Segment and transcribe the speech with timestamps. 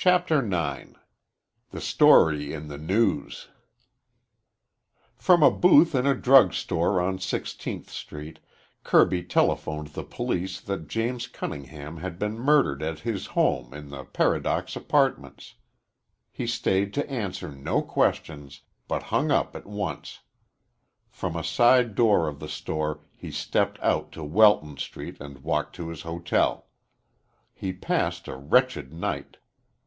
[0.00, 0.92] CHAPTER IX
[1.72, 3.48] THE STORY IN THE "NEWS"
[5.16, 8.38] From a booth in a drug store on Sixteenth Street
[8.84, 14.04] Kirby telephoned the police that James Cunningham had been murdered at his home in the
[14.04, 15.56] Paradox Apartments.
[16.30, 20.20] He stayed to answer no questions, but hung up at once.
[21.10, 25.74] From a side door of the store he stepped out to Welton Street and walked
[25.74, 26.68] to his hotel.
[27.52, 29.38] He passed a wretched night.